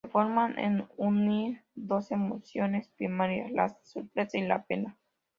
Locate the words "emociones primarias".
2.09-3.51